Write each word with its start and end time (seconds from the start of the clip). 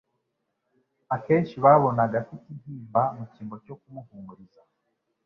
Akenshi 1.15 1.55
babonaga 1.63 2.13
afite 2.23 2.43
intimba 2.53 3.01
mu 3.15 3.23
cyimbo 3.31 3.55
cyo 3.65 3.75
kumuhumuriza, 3.79 4.61